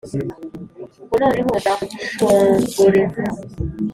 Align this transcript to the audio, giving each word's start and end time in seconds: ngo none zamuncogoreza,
ngo 1.07 1.15
none 1.21 1.39
zamuncogoreza, 1.63 3.21